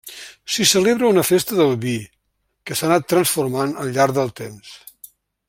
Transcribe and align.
S'hi 0.53 0.63
celebra 0.69 1.11
una 1.15 1.23
festa 1.27 1.57
del 1.59 1.75
vi, 1.83 1.93
que 2.69 2.79
s'ha 2.79 2.89
anat 2.89 3.07
transformant 3.15 3.77
al 3.85 3.93
llarg 3.99 4.17
del 4.21 4.35
temps. 4.43 4.75